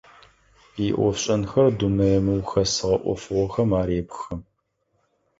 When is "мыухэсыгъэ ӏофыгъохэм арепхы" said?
2.25-4.33